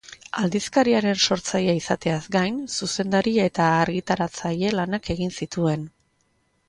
Aldizkariaren 0.43 1.19
sortzailea 1.25 1.75
izateaz 1.81 2.21
gain, 2.35 2.57
zuzendari 2.79 3.35
eta 3.47 3.67
argitaratzaile 3.85 4.73
lanak 4.79 5.13
egin 5.17 5.37
zituen. 5.41 5.87